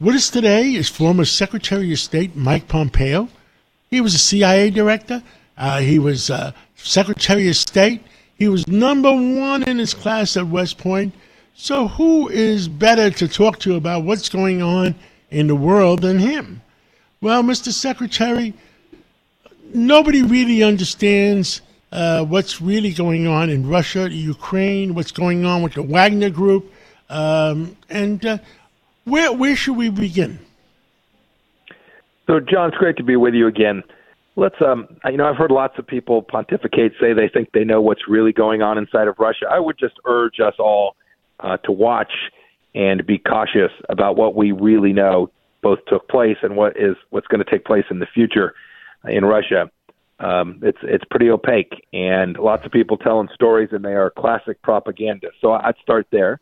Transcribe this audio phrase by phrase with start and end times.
[0.00, 3.28] With us today is former Secretary of State Mike Pompeo.
[3.90, 5.22] He was a CIA director.
[5.58, 8.02] Uh, he was uh, Secretary of State.
[8.34, 11.12] He was number one in his class at West Point.
[11.52, 14.94] So, who is better to talk to about what's going on
[15.30, 16.62] in the world than him?
[17.20, 17.70] Well, Mr.
[17.70, 18.54] Secretary,
[19.74, 21.60] nobody really understands
[21.92, 26.72] uh, what's really going on in Russia, Ukraine, what's going on with the Wagner Group,
[27.10, 28.38] um, and uh,
[29.10, 30.38] where where should we begin?
[32.26, 33.82] So, John, it's great to be with you again.
[34.36, 37.80] Let's, um, you know, I've heard lots of people pontificate, say they think they know
[37.80, 39.46] what's really going on inside of Russia.
[39.50, 40.94] I would just urge us all
[41.40, 42.12] uh, to watch
[42.74, 45.30] and be cautious about what we really know
[45.60, 48.54] both took place and what is what's going to take place in the future
[49.04, 49.68] in Russia.
[50.20, 54.62] Um, it's it's pretty opaque, and lots of people telling stories, and they are classic
[54.62, 55.28] propaganda.
[55.40, 56.40] So I'd start there.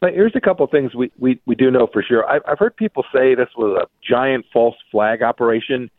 [0.00, 2.28] But here's a couple of things we, we, we do know for sure.
[2.28, 5.90] I've, I've heard people say this was a giant false flag operation.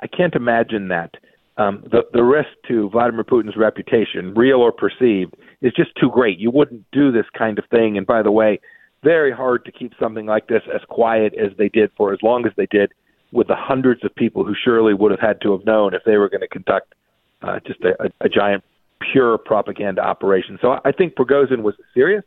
[0.00, 1.14] I can't imagine that.
[1.58, 6.38] Um, the, the risk to Vladimir Putin's reputation, real or perceived, is just too great.
[6.38, 7.98] You wouldn't do this kind of thing.
[7.98, 8.60] And by the way,
[9.02, 12.46] very hard to keep something like this as quiet as they did for as long
[12.46, 12.92] as they did
[13.32, 16.16] with the hundreds of people who surely would have had to have known if they
[16.16, 16.94] were going to conduct
[17.42, 18.62] uh, just a, a, a giant
[19.12, 20.58] pure propaganda operation.
[20.62, 22.24] So I think Prigozhin was serious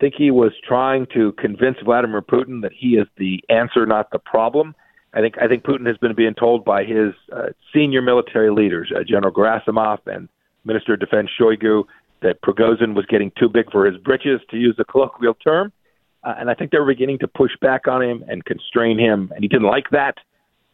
[0.00, 4.18] think he was trying to convince Vladimir Putin that he is the answer, not the
[4.18, 4.74] problem.
[5.12, 8.92] I think I think Putin has been being told by his uh, senior military leaders,
[8.94, 10.28] uh, General Gerasimov and
[10.64, 11.84] Minister of Defense Shoigu,
[12.22, 15.72] that Prigozhin was getting too big for his britches, to use a colloquial term.
[16.22, 19.32] Uh, and I think they were beginning to push back on him and constrain him,
[19.34, 20.18] and he didn't like that.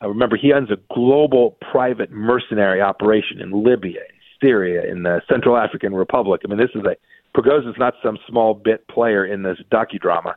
[0.02, 4.00] Uh, remember, he owns a global private mercenary operation in Libya,
[4.42, 6.42] Syria, in the Central African Republic.
[6.44, 6.96] I mean, this is a
[7.36, 10.34] Prigozhin's not some small bit player in this docudrama,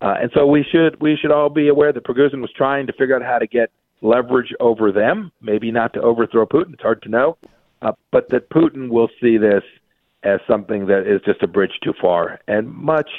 [0.00, 2.92] uh, and so we should we should all be aware that Prigozhin was trying to
[2.92, 5.30] figure out how to get leverage over them.
[5.42, 7.36] Maybe not to overthrow Putin; it's hard to know,
[7.82, 9.62] uh, but that Putin will see this
[10.22, 13.10] as something that is just a bridge too far, and much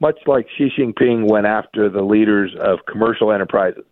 [0.00, 3.84] much like Xi Jinping went after the leaders of commercial enterprises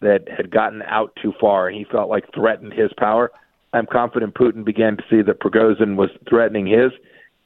[0.00, 3.30] that had gotten out too far, and he felt like threatened his power.
[3.72, 6.90] I'm confident Putin began to see that Prigozhin was threatening his,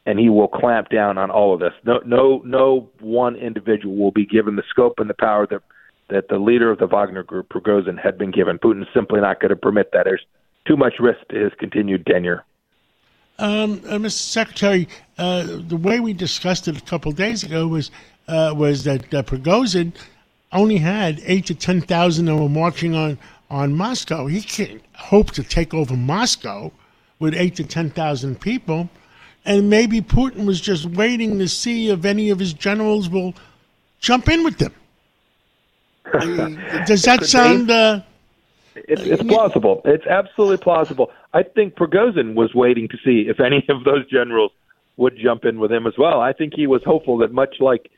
[0.07, 1.73] and he will clamp down on all of this.
[1.85, 5.63] No, no, no one individual will be given the scope and the power that
[6.11, 8.59] that the leader of the Wagner Group, Prigozhin, had been given.
[8.59, 10.05] Putin's simply not going to permit that.
[10.05, 10.25] There's
[10.67, 12.45] too much risk to his continued tenure.
[13.39, 14.11] Um, uh, Mr.
[14.11, 17.91] Secretary, uh, the way we discussed it a couple days ago was
[18.29, 19.93] uh, was that uh, Prigozhin
[20.53, 23.19] only had eight to ten thousand that were marching on
[23.51, 24.27] on Moscow.
[24.27, 26.71] He can't hope to take over Moscow
[27.19, 28.89] with eight to ten thousand people
[29.45, 33.35] and maybe Putin was just waiting to see if any of his generals will
[34.01, 34.75] jump in with them.
[36.87, 37.71] Does that sound?
[37.71, 38.01] Uh,
[38.75, 39.83] it's, it's plausible.
[39.85, 41.11] It's absolutely plausible.
[41.33, 44.53] I think Prigozhin was waiting to see if any of those generals
[44.97, 46.21] would jump in with him as well.
[46.21, 47.91] I think he was hopeful that much like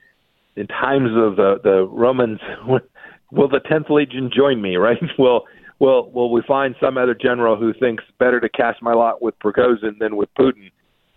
[0.57, 2.41] in times of the the Romans,
[3.31, 4.77] will the tenth legion join me?
[4.87, 4.99] Right?
[5.19, 5.45] Will
[5.79, 9.39] will will we find some other general who thinks better to cast my lot with
[9.39, 10.71] Prigozhin than with Putin?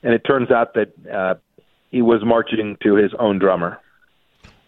[0.03, 1.35] And it turns out that uh,
[1.91, 3.79] he was marching to his own drummer.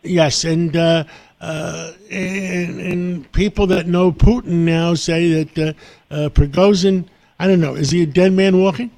[0.04, 1.04] Yes, and, uh,
[1.40, 7.06] uh, and, and people that know Putin now say that uh, uh, Prigozhin,
[7.40, 8.92] I don't know, is he a dead man walking?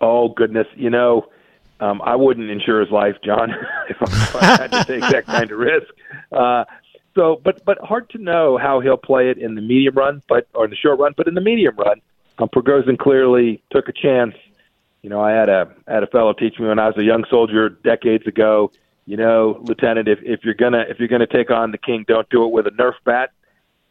[0.00, 1.26] Oh goodness, you know,
[1.78, 3.54] um, I wouldn't insure his life, John,
[3.88, 5.92] if I had to take that kind of risk.
[6.32, 6.64] Uh,
[7.14, 10.48] so, but but hard to know how he'll play it in the medium run, but
[10.54, 11.12] or in the short run.
[11.16, 12.00] But in the medium run,
[12.42, 14.34] um, Prigozhin clearly took a chance.
[15.02, 17.24] You know, I had a had a fellow teach me when I was a young
[17.30, 18.70] soldier decades ago.
[19.06, 22.28] You know, Lieutenant, if if you're gonna if you're gonna take on the king, don't
[22.30, 23.30] do it with a Nerf bat.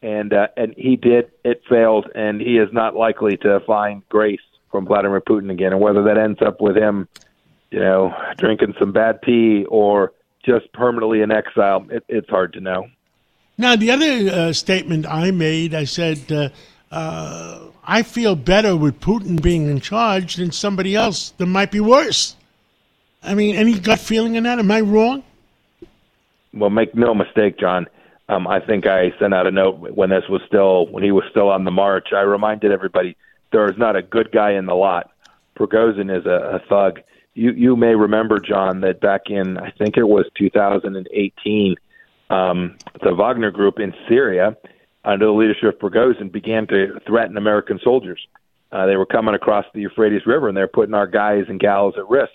[0.02, 1.30] And uh, and he did.
[1.44, 4.40] It failed, and he is not likely to find grace
[4.70, 5.72] from Vladimir Putin again.
[5.72, 7.08] And whether that ends up with him,
[7.70, 10.12] you know, drinking some bad tea or
[10.44, 12.88] just permanently in exile, it, it's hard to know.
[13.58, 16.32] Now, the other uh, statement I made, I said.
[16.32, 16.48] Uh,
[16.92, 21.80] uh, I feel better with Putin being in charge than somebody else that might be
[21.80, 22.36] worse.
[23.22, 24.58] I mean, any gut feeling in that?
[24.58, 25.24] Am I wrong?
[26.52, 27.86] Well, make no mistake, John.
[28.28, 31.24] Um, I think I sent out a note when this was still when he was
[31.30, 32.08] still on the march.
[32.12, 33.16] I reminded everybody
[33.52, 35.10] there is not a good guy in the lot.
[35.56, 37.00] Prigozhin is a, a thug.
[37.34, 41.76] You you may remember, John, that back in I think it was 2018,
[42.30, 44.56] um, the Wagner Group in Syria
[45.04, 48.20] under the leadership of Prigozhin, began to threaten American soldiers.
[48.70, 51.94] Uh, they were coming across the Euphrates River and they're putting our guys and gals
[51.98, 52.32] at risk.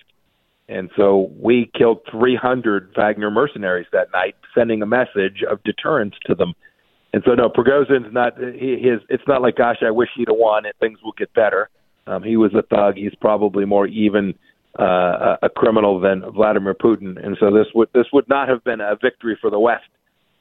[0.70, 6.36] And so we killed 300 Wagner mercenaries that night, sending a message of deterrence to
[6.36, 6.54] them.
[7.14, 9.00] And so, no, Prigozhin's not his.
[9.10, 11.70] It's not like, gosh, I wish he'd have won and things will get better.
[12.06, 12.96] Um, he was a thug.
[12.96, 14.36] He's probably more even
[14.78, 17.24] uh, a criminal than Vladimir Putin.
[17.24, 19.88] And so this would this would not have been a victory for the West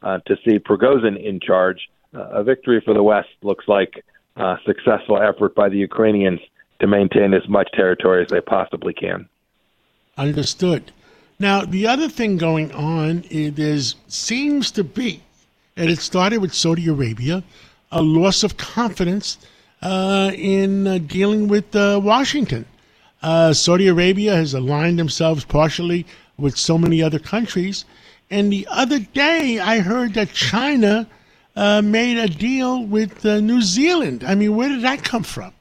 [0.03, 1.89] uh, to see Prigozhin in charge.
[2.17, 4.05] A victory for the West looks like
[4.37, 6.41] a successful effort by the Ukrainians
[6.81, 9.29] to maintain as much territory as they possibly can.
[10.17, 10.93] Understood.
[11.39, 15.23] Now, the other thing going on is seems to be,
[15.77, 17.45] and it started with Saudi Arabia,
[17.93, 19.39] a loss of confidence
[19.83, 22.65] uh, in uh, dealing with uh, Washington.
[23.23, 26.07] Uh, Saudi Arabia has aligned themselves partially
[26.39, 27.85] with so many other countries.
[28.31, 31.07] And the other day, I heard that China
[31.57, 34.25] uh, made a deal with uh, New Zealand.
[34.25, 35.53] I mean, where did that come from?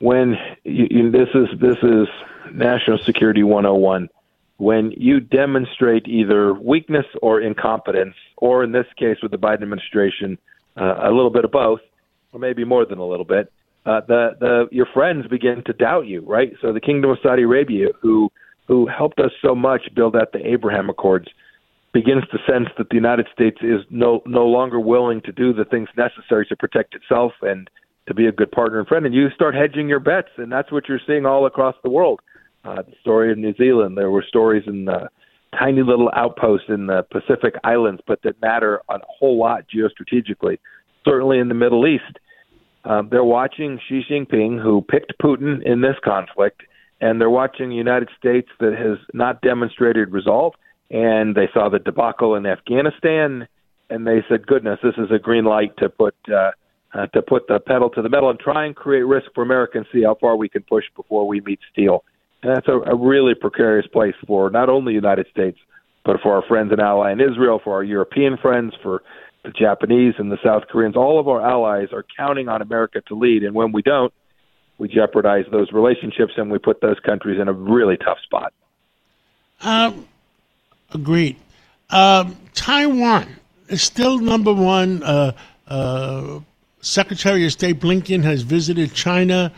[0.00, 2.08] When you, you, this is this is
[2.52, 4.08] national security 101
[4.60, 10.36] when you demonstrate either weakness or incompetence, or in this case with the Biden administration,
[10.76, 11.80] uh, a little bit of both,
[12.34, 13.50] or maybe more than a little bit,
[13.86, 16.52] uh, the the your friends begin to doubt you, right?
[16.60, 18.30] So the Kingdom of Saudi Arabia, who
[18.68, 21.28] who helped us so much build out the Abraham Accords,
[21.92, 25.64] begins to sense that the United States is no no longer willing to do the
[25.64, 27.68] things necessary to protect itself and
[28.06, 30.72] to be a good partner and friend, and you start hedging your bets, and that's
[30.72, 32.20] what you're seeing all across the world.
[32.64, 35.08] Uh, the story of New Zealand, there were stories in the
[35.58, 40.58] tiny little outposts in the Pacific Islands, but that matter a whole lot geostrategically.
[41.04, 42.18] Certainly in the Middle East,
[42.84, 46.62] um, they're watching Xi Jinping, who picked Putin in this conflict,
[47.00, 50.54] and they're watching the United States that has not demonstrated resolve.
[50.90, 53.46] And they saw the debacle in Afghanistan,
[53.88, 56.50] and they said, "Goodness, this is a green light to put uh,
[56.92, 59.78] uh, to put the pedal to the metal and try and create risk for America
[59.78, 62.04] and see how far we can push before we meet steel."
[62.42, 65.58] And that's a, a really precarious place for not only the United States,
[66.04, 69.02] but for our friends and ally in Israel, for our European friends, for
[69.44, 73.14] the Japanese and the South Koreans, all of our allies are counting on America to
[73.14, 73.42] lead.
[73.42, 74.12] And when we don't,
[74.78, 78.52] we jeopardize those relationships and we put those countries in a really tough spot.
[79.60, 80.08] Um,
[80.92, 81.36] agreed.
[81.90, 83.28] Um, Taiwan
[83.68, 85.02] is still number one.
[85.02, 85.32] Uh,
[85.66, 86.40] uh,
[86.80, 89.52] Secretary of State Blinken has visited China.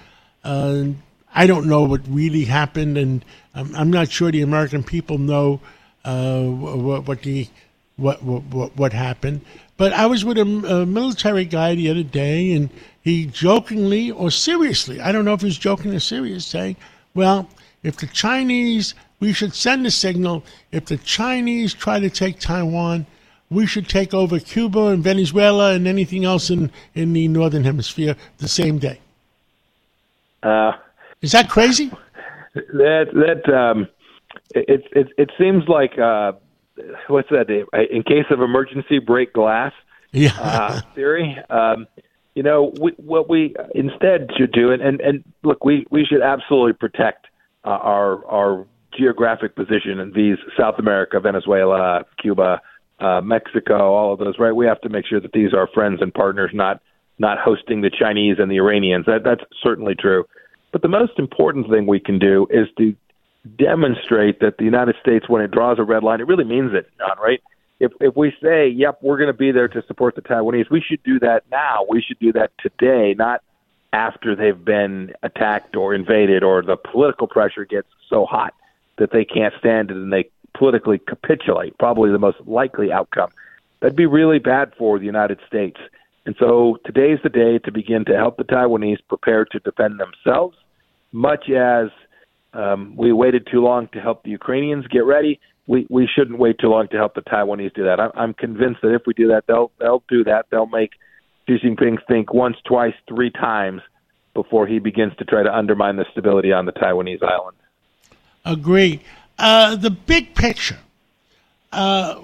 [0.44, 0.86] Uh,
[1.34, 3.24] I don't know what really happened, and
[3.54, 5.60] I'm, I'm not sure the American people know
[6.04, 7.48] uh, what, what the
[7.96, 9.42] what, what what happened.
[9.76, 12.70] But I was with a, a, military guy the other day, and
[13.02, 16.76] he jokingly or seriously, I don't know if he was joking or serious, saying,
[17.14, 17.48] well,
[17.82, 20.42] if the Chinese, we should send a signal,
[20.72, 23.06] if the Chinese try to take Taiwan,
[23.50, 28.16] we should take over Cuba and Venezuela and anything else in, in the Northern Hemisphere
[28.38, 28.98] the same day.
[30.42, 30.72] Uh,
[31.20, 31.92] Is that crazy?
[32.54, 33.86] That, that, um,
[34.56, 36.32] it, it, it seems like, uh,
[37.06, 37.48] what's that?
[37.92, 39.72] In case of emergency, break glass.
[40.10, 40.36] Yeah.
[40.40, 41.38] uh, theory.
[41.48, 41.86] Um,
[42.34, 46.22] you know, we, what we instead should do, and, and, and look, we, we should
[46.22, 47.28] absolutely protect
[47.64, 48.66] uh, our our
[48.96, 52.60] geographic position in these South America, Venezuela, Cuba,
[53.00, 54.38] uh, Mexico, all of those.
[54.38, 54.52] Right?
[54.52, 56.80] We have to make sure that these are friends and partners, not
[57.18, 59.06] not hosting the Chinese and the Iranians.
[59.06, 60.24] That that's certainly true.
[60.72, 62.96] But the most important thing we can do is to
[63.58, 66.88] demonstrate that the United States, when it draws a red line, it really means it,
[66.98, 67.42] John, right?
[67.80, 70.80] If, if we say, yep, we're going to be there to support the Taiwanese, we
[70.80, 71.84] should do that now.
[71.88, 73.42] We should do that today, not
[73.92, 78.54] after they've been attacked or invaded or the political pressure gets so hot
[78.98, 83.30] that they can't stand it and they politically capitulate, probably the most likely outcome.
[83.80, 85.78] That'd be really bad for the United States.
[86.24, 90.56] And so today's the day to begin to help the Taiwanese prepare to defend themselves,
[91.10, 91.88] much as
[92.52, 95.40] um, we waited too long to help the Ukrainians get ready.
[95.66, 97.98] We we shouldn't wait too long to help the Taiwanese do that.
[97.98, 100.46] I'm, I'm convinced that if we do that, they'll they'll do that.
[100.50, 100.92] They'll make
[101.48, 103.82] Xi Jinping think once, twice, three times
[104.34, 107.56] before he begins to try to undermine the stability on the Taiwanese island.
[108.44, 109.00] Agree.
[109.38, 110.78] Uh, the big picture.
[111.72, 112.20] Uh,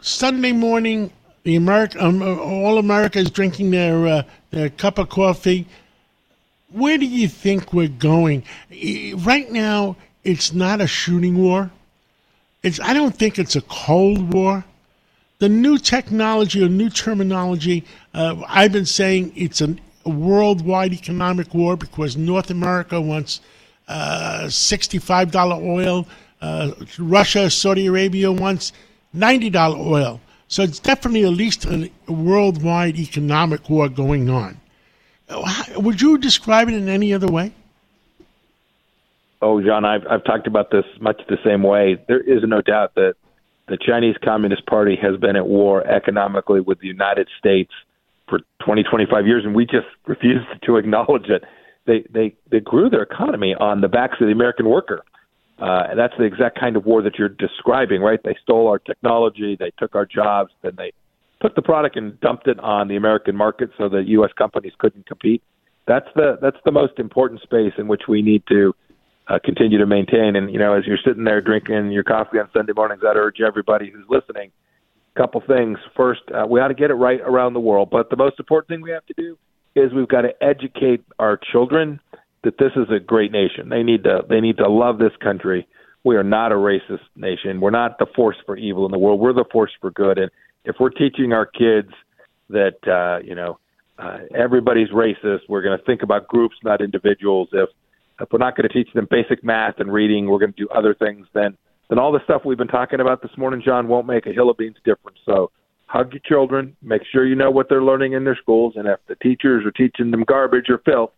[0.00, 1.10] Sunday morning,
[1.44, 5.66] the America, um, all America is drinking their uh, their cup of coffee
[6.74, 8.42] where do you think we're going?
[9.16, 11.70] Right now, it's not a shooting war.
[12.64, 14.64] It's, I don't think it's a cold war.
[15.38, 21.76] The new technology or new terminology, uh, I've been saying it's a worldwide economic war
[21.76, 23.42] because North America wants uh,
[23.88, 26.06] $65 oil.
[26.40, 28.72] Uh, Russia, Saudi Arabia wants
[29.14, 30.20] $90 oil.
[30.48, 34.60] So it's definitely at least a worldwide economic war going on.
[35.76, 37.52] Would you describe it in any other way?
[39.40, 42.02] Oh, John, I've I've talked about this much the same way.
[42.08, 43.14] There is no doubt that
[43.68, 47.72] the Chinese Communist Party has been at war economically with the United States
[48.28, 51.44] for 20, 25 years, and we just refuse to acknowledge it.
[51.86, 55.04] They they they grew their economy on the backs of the American worker.
[55.58, 58.18] Uh, and that's the exact kind of war that you're describing, right?
[58.24, 60.92] They stole our technology, they took our jobs, then they
[61.40, 64.30] took the product and dumped it on the American market so that U.S.
[64.36, 65.42] companies couldn't compete.
[65.86, 68.74] That's the that's the most important space in which we need to
[69.28, 70.34] uh, continue to maintain.
[70.34, 73.40] And you know, as you're sitting there drinking your coffee on Sunday mornings, I'd urge
[73.40, 74.50] everybody who's listening
[75.14, 75.78] a couple things.
[75.96, 78.68] First, uh, we ought to get it right around the world, but the most important
[78.68, 79.38] thing we have to do
[79.74, 82.00] is we've got to educate our children
[82.44, 83.68] that this is a great nation.
[83.68, 85.66] They need to they need to love this country.
[86.04, 87.60] We are not a racist nation.
[87.60, 89.20] We're not the force for evil in the world.
[89.20, 90.18] We're the force for good.
[90.18, 90.30] And
[90.64, 91.90] if we're teaching our kids
[92.50, 93.58] that uh, you know
[93.98, 97.48] uh, everybody's racist, we're going to think about groups, not individuals.
[97.52, 97.70] If
[98.20, 100.68] if we're not going to teach them basic math and reading, we're going to do
[100.68, 101.26] other things.
[101.32, 101.56] Then
[101.88, 104.50] then all the stuff we've been talking about this morning, John, won't make a hill
[104.50, 105.18] of beans difference.
[105.24, 105.50] So
[105.94, 106.76] hug your children.
[106.82, 109.70] Make sure you know what they're learning in their schools, and if the teachers are
[109.70, 111.12] teaching them garbage or filth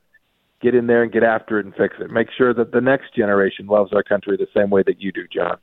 [0.62, 2.10] get in there and get after it and fix it.
[2.10, 5.26] Make sure that the next generation loves our country the same way that you do,
[5.28, 5.58] John.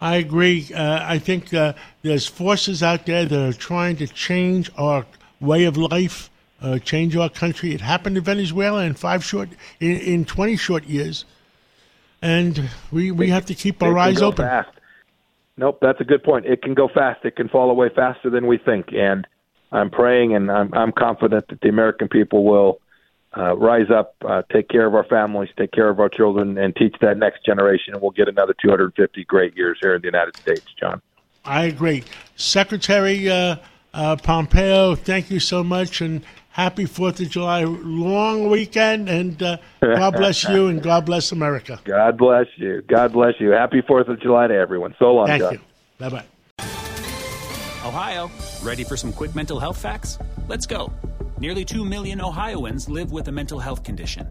[0.00, 0.66] I agree.
[0.74, 5.04] Uh, I think uh, there's forces out there that are trying to change our
[5.40, 6.30] way of life,
[6.62, 7.74] uh, change our country.
[7.74, 11.26] It happened in Venezuela in five short, in, in twenty short years,
[12.22, 14.46] and we we have to keep our eyes open.
[14.46, 14.79] Fast.
[15.60, 16.46] Nope, that's a good point.
[16.46, 17.22] It can go fast.
[17.22, 19.26] It can fall away faster than we think, and
[19.70, 22.80] I'm praying and I'm I'm confident that the American people will
[23.36, 26.74] uh, rise up, uh, take care of our families, take care of our children, and
[26.74, 30.34] teach that next generation, and we'll get another 250 great years here in the United
[30.38, 31.02] States, John.
[31.44, 32.04] I agree.
[32.36, 33.56] Secretary uh,
[33.92, 39.56] uh Pompeo, thank you so much, and happy 4th of July long weekend, and uh,
[39.80, 41.80] God bless you, and God bless America.
[41.84, 42.82] God bless you.
[42.82, 43.50] God bless you.
[43.50, 44.94] Happy 4th of July to everyone.
[44.98, 45.54] So long, thank John.
[45.54, 45.60] you.
[45.98, 46.24] Bye-bye.
[47.86, 48.30] Ohio,
[48.62, 50.18] ready for some quick mental health facts?
[50.48, 50.92] Let's go.
[51.38, 54.28] Nearly 2 million Ohioans live with a mental health condition.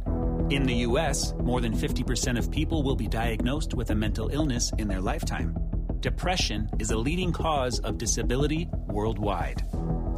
[0.52, 4.72] In the U.S., more than 50% of people will be diagnosed with a mental illness
[4.78, 5.56] in their lifetime.
[6.00, 9.64] Depression is a leading cause of disability worldwide.